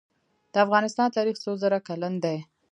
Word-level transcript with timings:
د 0.53 0.55
افغانستان 0.65 1.07
تاریخ 1.17 1.35
څو 1.43 1.51
زره 1.61 1.79
کلن 1.87 2.13
دی؟ 2.23 2.37